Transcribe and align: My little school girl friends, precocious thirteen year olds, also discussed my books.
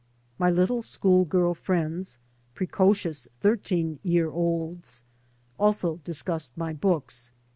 My 0.39 0.49
little 0.49 0.81
school 0.81 1.25
girl 1.25 1.53
friends, 1.53 2.17
precocious 2.55 3.27
thirteen 3.39 3.99
year 4.01 4.31
olds, 4.31 5.03
also 5.59 5.97
discussed 5.97 6.57
my 6.57 6.73
books. 6.73 7.31